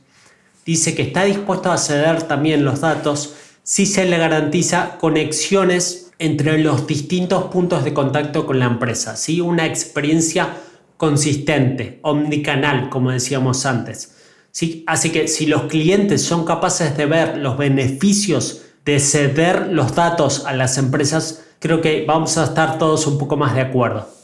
dice 0.64 0.94
que 0.94 1.02
está 1.02 1.24
dispuesto 1.24 1.72
a 1.72 1.78
ceder 1.78 2.22
también 2.22 2.64
los 2.64 2.80
datos 2.80 3.34
si 3.64 3.86
se 3.86 4.04
le 4.04 4.18
garantiza 4.18 4.98
conexiones 4.98 6.05
entre 6.18 6.58
los 6.58 6.86
distintos 6.86 7.44
puntos 7.44 7.84
de 7.84 7.92
contacto 7.92 8.46
con 8.46 8.58
la 8.58 8.66
empresa, 8.66 9.16
¿sí? 9.16 9.40
una 9.40 9.66
experiencia 9.66 10.56
consistente, 10.96 11.98
omnicanal, 12.02 12.88
como 12.88 13.10
decíamos 13.10 13.66
antes. 13.66 14.16
¿sí? 14.50 14.82
Así 14.86 15.10
que 15.10 15.28
si 15.28 15.46
los 15.46 15.64
clientes 15.64 16.22
son 16.22 16.44
capaces 16.44 16.96
de 16.96 17.06
ver 17.06 17.38
los 17.38 17.58
beneficios 17.58 18.62
de 18.84 19.00
ceder 19.00 19.68
los 19.72 19.94
datos 19.94 20.46
a 20.46 20.54
las 20.54 20.78
empresas, 20.78 21.44
creo 21.58 21.80
que 21.80 22.04
vamos 22.06 22.38
a 22.38 22.44
estar 22.44 22.78
todos 22.78 23.06
un 23.06 23.18
poco 23.18 23.36
más 23.36 23.54
de 23.54 23.60
acuerdo. 23.60 24.15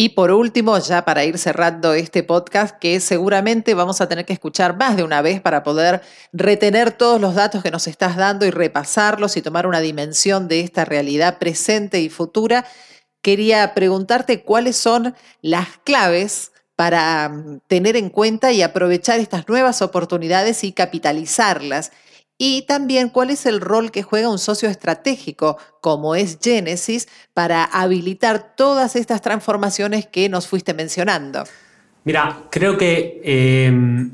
Y 0.00 0.08
por 0.08 0.30
último, 0.30 0.78
ya 0.78 1.04
para 1.04 1.26
ir 1.26 1.36
cerrando 1.36 1.92
este 1.92 2.22
podcast, 2.22 2.78
que 2.78 3.00
seguramente 3.00 3.74
vamos 3.74 4.00
a 4.00 4.08
tener 4.08 4.24
que 4.24 4.32
escuchar 4.32 4.74
más 4.78 4.96
de 4.96 5.02
una 5.02 5.20
vez 5.20 5.42
para 5.42 5.62
poder 5.62 6.00
retener 6.32 6.90
todos 6.90 7.20
los 7.20 7.34
datos 7.34 7.62
que 7.62 7.70
nos 7.70 7.86
estás 7.86 8.16
dando 8.16 8.46
y 8.46 8.50
repasarlos 8.50 9.36
y 9.36 9.42
tomar 9.42 9.66
una 9.66 9.80
dimensión 9.80 10.48
de 10.48 10.60
esta 10.60 10.86
realidad 10.86 11.36
presente 11.36 12.00
y 12.00 12.08
futura, 12.08 12.64
quería 13.20 13.74
preguntarte 13.74 14.42
cuáles 14.42 14.78
son 14.78 15.14
las 15.42 15.68
claves 15.84 16.52
para 16.76 17.28
mm, 17.28 17.60
tener 17.66 17.94
en 17.94 18.08
cuenta 18.08 18.52
y 18.52 18.62
aprovechar 18.62 19.20
estas 19.20 19.46
nuevas 19.50 19.82
oportunidades 19.82 20.64
y 20.64 20.72
capitalizarlas 20.72 21.92
y 22.42 22.62
también 22.62 23.10
cuál 23.10 23.28
es 23.28 23.44
el 23.44 23.60
rol 23.60 23.90
que 23.90 24.02
juega 24.02 24.30
un 24.30 24.38
socio 24.38 24.70
estratégico 24.70 25.58
como 25.82 26.14
es 26.14 26.38
Genesis 26.40 27.06
para 27.34 27.64
habilitar 27.64 28.56
todas 28.56 28.96
estas 28.96 29.20
transformaciones 29.20 30.06
que 30.06 30.30
nos 30.30 30.46
fuiste 30.46 30.72
mencionando. 30.72 31.44
Mira, 32.04 32.44
creo 32.50 32.78
que 32.78 33.20
em, 33.22 34.10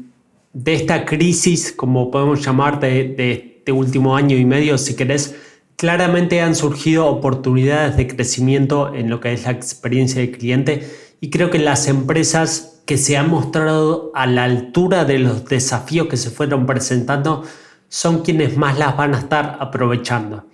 de 0.53 0.75
esta 0.75 1.05
crisis, 1.05 1.71
como 1.71 2.11
podemos 2.11 2.45
llamar, 2.45 2.81
de, 2.81 3.15
de 3.17 3.59
este 3.59 3.71
último 3.71 4.17
año 4.17 4.37
y 4.37 4.45
medio, 4.45 4.77
si 4.77 4.97
querés, 4.97 5.37
claramente 5.77 6.41
han 6.41 6.57
surgido 6.57 7.07
oportunidades 7.07 7.97
de 7.97 8.09
crecimiento 8.09 8.93
en 8.93 9.09
lo 9.09 9.21
que 9.21 9.35
es 9.35 9.45
la 9.45 9.53
experiencia 9.53 10.21
del 10.21 10.37
cliente 10.37 10.85
y 11.21 11.31
creo 11.31 11.51
que 11.51 11.61
las 11.61 11.87
empresas 11.87 12.83
que 12.87 12.99
se 12.99 13.17
han 13.17 13.31
mostrado 13.31 14.11
a 14.17 14.27
la 14.27 14.43
altura 14.43 15.05
de 15.05 15.21
los 15.21 15.45
desafíos 15.45 16.09
que 16.09 16.17
se 16.17 16.31
fueron 16.31 16.67
presentando 16.67 17.45
son 17.89 18.23
quienes 18.23 18.57
más 18.57 18.79
las 18.79 18.97
van 18.97 19.15
a 19.15 19.19
estar 19.19 19.57
aprovechando. 19.61 20.47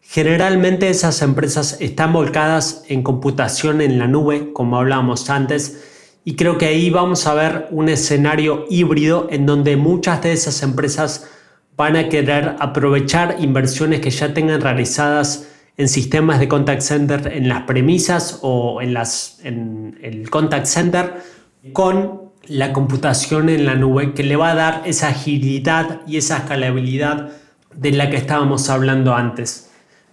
Generalmente 0.00 0.88
esas 0.88 1.20
empresas 1.22 1.78
están 1.80 2.12
volcadas 2.12 2.84
en 2.88 3.02
computación 3.02 3.80
en 3.80 3.98
la 3.98 4.06
nube, 4.06 4.52
como 4.52 4.78
hablábamos 4.78 5.28
antes, 5.30 5.82
y 6.24 6.36
creo 6.36 6.58
que 6.58 6.66
ahí 6.66 6.90
vamos 6.90 7.26
a 7.26 7.34
ver 7.34 7.68
un 7.70 7.88
escenario 7.88 8.66
híbrido 8.68 9.28
en 9.30 9.46
donde 9.46 9.76
muchas 9.76 10.22
de 10.22 10.32
esas 10.32 10.62
empresas 10.62 11.28
van 11.76 11.96
a 11.96 12.08
querer 12.08 12.56
aprovechar 12.58 13.36
inversiones 13.40 14.00
que 14.00 14.10
ya 14.10 14.32
tengan 14.32 14.60
realizadas 14.60 15.48
en 15.76 15.88
sistemas 15.88 16.40
de 16.40 16.48
contact 16.48 16.80
center 16.80 17.32
en 17.32 17.48
las 17.48 17.62
premisas 17.62 18.38
o 18.42 18.80
en, 18.80 18.94
las, 18.94 19.40
en 19.44 19.98
el 20.02 20.30
contact 20.30 20.66
center 20.66 21.14
con 21.72 22.25
la 22.48 22.72
computación 22.72 23.48
en 23.48 23.66
la 23.66 23.74
nube 23.74 24.14
que 24.14 24.22
le 24.22 24.36
va 24.36 24.50
a 24.50 24.54
dar 24.54 24.82
esa 24.86 25.08
agilidad 25.08 26.00
y 26.06 26.16
esa 26.16 26.38
escalabilidad 26.38 27.30
de 27.74 27.92
la 27.92 28.10
que 28.10 28.16
estábamos 28.16 28.70
hablando 28.70 29.14
antes. 29.14 29.70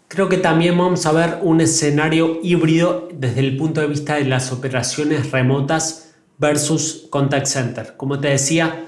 Creo 0.07 0.29
que 0.29 0.37
también 0.37 0.77
vamos 0.77 1.05
a 1.05 1.11
ver 1.11 1.39
un 1.41 1.61
escenario 1.61 2.39
híbrido 2.43 3.09
desde 3.13 3.39
el 3.39 3.57
punto 3.57 3.81
de 3.81 3.87
vista 3.87 4.15
de 4.15 4.25
las 4.25 4.51
operaciones 4.51 5.31
remotas 5.31 6.13
versus 6.37 7.07
contact 7.09 7.47
center. 7.47 7.93
Como 7.97 8.19
te 8.19 8.29
decía, 8.29 8.85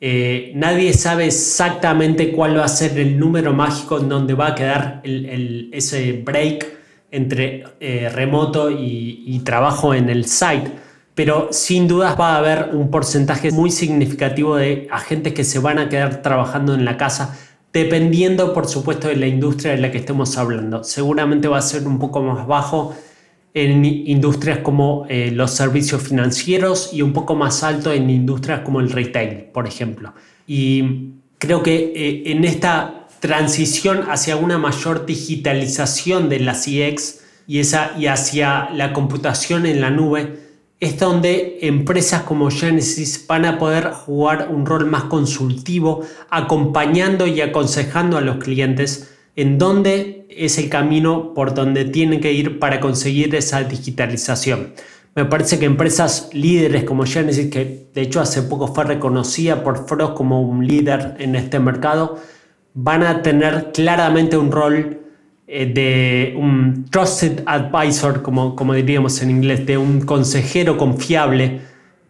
eh, 0.00 0.52
nadie 0.54 0.92
sabe 0.92 1.26
exactamente 1.26 2.32
cuál 2.32 2.58
va 2.58 2.64
a 2.64 2.68
ser 2.68 2.98
el 2.98 3.18
número 3.18 3.52
mágico 3.52 3.98
en 3.98 4.08
donde 4.08 4.34
va 4.34 4.48
a 4.48 4.54
quedar 4.54 5.02
ese 5.04 6.22
break 6.24 6.66
entre 7.10 7.64
eh, 7.78 8.08
remoto 8.12 8.70
y 8.70 9.40
trabajo 9.44 9.94
en 9.94 10.08
el 10.10 10.24
site 10.24 10.83
pero 11.14 11.48
sin 11.52 11.86
dudas 11.86 12.18
va 12.18 12.34
a 12.34 12.38
haber 12.38 12.70
un 12.72 12.90
porcentaje 12.90 13.52
muy 13.52 13.70
significativo 13.70 14.56
de 14.56 14.88
agentes 14.90 15.32
que 15.32 15.44
se 15.44 15.58
van 15.58 15.78
a 15.78 15.88
quedar 15.88 16.22
trabajando 16.22 16.74
en 16.74 16.84
la 16.84 16.96
casa, 16.96 17.38
dependiendo 17.72 18.52
por 18.52 18.66
supuesto 18.66 19.08
de 19.08 19.16
la 19.16 19.26
industria 19.26 19.72
de 19.72 19.78
la 19.78 19.90
que 19.90 19.98
estemos 19.98 20.36
hablando. 20.36 20.82
Seguramente 20.82 21.48
va 21.48 21.58
a 21.58 21.62
ser 21.62 21.86
un 21.86 21.98
poco 21.98 22.20
más 22.22 22.46
bajo 22.46 22.94
en 23.54 23.84
industrias 23.84 24.58
como 24.58 25.06
eh, 25.08 25.30
los 25.32 25.52
servicios 25.52 26.02
financieros 26.02 26.90
y 26.92 27.02
un 27.02 27.12
poco 27.12 27.36
más 27.36 27.62
alto 27.62 27.92
en 27.92 28.10
industrias 28.10 28.60
como 28.60 28.80
el 28.80 28.90
retail, 28.90 29.44
por 29.52 29.68
ejemplo. 29.68 30.12
Y 30.48 31.12
creo 31.38 31.62
que 31.62 31.92
eh, 31.94 32.32
en 32.32 32.44
esta 32.44 33.06
transición 33.20 34.06
hacia 34.10 34.34
una 34.36 34.58
mayor 34.58 35.06
digitalización 35.06 36.28
de 36.28 36.40
las 36.40 36.64
CX 36.64 37.20
y, 37.46 37.60
y 37.60 38.06
hacia 38.06 38.70
la 38.70 38.92
computación 38.92 39.66
en 39.66 39.80
la 39.80 39.90
nube, 39.90 40.43
es 40.84 40.98
donde 40.98 41.60
empresas 41.62 42.24
como 42.24 42.50
Genesis 42.50 43.24
van 43.26 43.46
a 43.46 43.58
poder 43.58 43.90
jugar 43.92 44.50
un 44.50 44.66
rol 44.66 44.84
más 44.84 45.04
consultivo, 45.04 46.02
acompañando 46.28 47.26
y 47.26 47.40
aconsejando 47.40 48.18
a 48.18 48.20
los 48.20 48.36
clientes 48.36 49.10
en 49.34 49.56
dónde 49.56 50.26
es 50.28 50.58
el 50.58 50.68
camino 50.68 51.32
por 51.32 51.54
donde 51.54 51.86
tienen 51.86 52.20
que 52.20 52.34
ir 52.34 52.58
para 52.58 52.80
conseguir 52.80 53.34
esa 53.34 53.64
digitalización. 53.64 54.74
Me 55.14 55.24
parece 55.24 55.58
que 55.58 55.64
empresas 55.64 56.28
líderes 56.34 56.84
como 56.84 57.06
Genesis, 57.06 57.50
que 57.50 57.86
de 57.94 58.02
hecho 58.02 58.20
hace 58.20 58.42
poco 58.42 58.68
fue 58.68 58.84
reconocida 58.84 59.64
por 59.64 59.88
Frost 59.88 60.12
como 60.12 60.42
un 60.42 60.66
líder 60.66 61.16
en 61.18 61.34
este 61.34 61.60
mercado, 61.60 62.18
van 62.74 63.04
a 63.04 63.22
tener 63.22 63.72
claramente 63.72 64.36
un 64.36 64.52
rol 64.52 65.03
eh, 65.46 65.66
de 65.66 66.34
un 66.36 66.86
trusted 66.90 67.42
advisor, 67.46 68.22
como, 68.22 68.56
como 68.56 68.74
diríamos 68.74 69.20
en 69.22 69.30
inglés, 69.30 69.66
de 69.66 69.76
un 69.76 70.00
consejero 70.00 70.78
confiable 70.78 71.60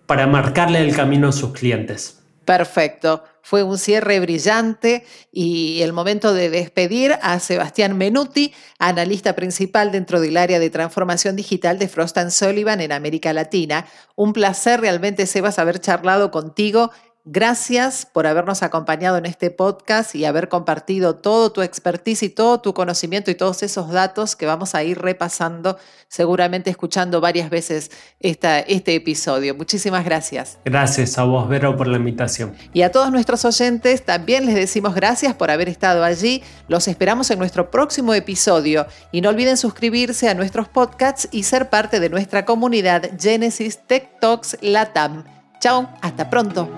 para 0.06 0.26
marcarle 0.26 0.80
el 0.80 0.94
camino 0.94 1.28
a 1.28 1.32
sus 1.32 1.52
clientes. 1.52 2.20
Perfecto. 2.44 3.24
Fue 3.42 3.62
un 3.62 3.76
cierre 3.76 4.20
brillante 4.20 5.04
y 5.30 5.82
el 5.82 5.92
momento 5.92 6.32
de 6.32 6.48
despedir 6.48 7.18
a 7.20 7.38
Sebastián 7.40 7.96
Menuti, 7.96 8.54
analista 8.78 9.34
principal 9.34 9.92
dentro 9.92 10.20
del 10.20 10.38
área 10.38 10.58
de 10.58 10.70
transformación 10.70 11.36
digital 11.36 11.78
de 11.78 11.88
Frost 11.88 12.16
Sullivan 12.30 12.80
en 12.80 12.92
América 12.92 13.34
Latina. 13.34 13.86
Un 14.14 14.32
placer 14.32 14.80
realmente, 14.80 15.26
Sebas, 15.26 15.58
haber 15.58 15.78
charlado 15.78 16.30
contigo 16.30 16.90
Gracias 17.26 18.04
por 18.04 18.26
habernos 18.26 18.62
acompañado 18.62 19.16
en 19.16 19.24
este 19.24 19.50
podcast 19.50 20.14
y 20.14 20.26
haber 20.26 20.50
compartido 20.50 21.16
todo 21.16 21.52
tu 21.52 21.62
expertise 21.62 22.22
y 22.22 22.28
todo 22.28 22.60
tu 22.60 22.74
conocimiento 22.74 23.30
y 23.30 23.34
todos 23.34 23.62
esos 23.62 23.90
datos 23.90 24.36
que 24.36 24.44
vamos 24.44 24.74
a 24.74 24.82
ir 24.82 24.98
repasando, 24.98 25.78
seguramente 26.08 26.68
escuchando 26.68 27.22
varias 27.22 27.48
veces 27.48 27.90
esta, 28.20 28.60
este 28.60 28.94
episodio. 28.94 29.54
Muchísimas 29.54 30.04
gracias. 30.04 30.58
Gracias 30.66 31.16
a 31.16 31.24
vos, 31.24 31.48
Vero, 31.48 31.78
por 31.78 31.86
la 31.86 31.96
invitación. 31.96 32.54
Y 32.74 32.82
a 32.82 32.92
todos 32.92 33.10
nuestros 33.10 33.42
oyentes 33.46 34.04
también 34.04 34.44
les 34.44 34.54
decimos 34.54 34.94
gracias 34.94 35.34
por 35.34 35.50
haber 35.50 35.70
estado 35.70 36.04
allí. 36.04 36.42
Los 36.68 36.88
esperamos 36.88 37.30
en 37.30 37.38
nuestro 37.38 37.70
próximo 37.70 38.12
episodio 38.12 38.86
y 39.12 39.22
no 39.22 39.30
olviden 39.30 39.56
suscribirse 39.56 40.28
a 40.28 40.34
nuestros 40.34 40.68
podcasts 40.68 41.26
y 41.32 41.44
ser 41.44 41.70
parte 41.70 42.00
de 42.00 42.10
nuestra 42.10 42.44
comunidad 42.44 43.12
Genesis 43.18 43.78
Tech 43.86 44.20
Talks 44.20 44.58
Latam. 44.60 45.24
Chao, 45.58 45.88
hasta 46.02 46.28
pronto. 46.28 46.68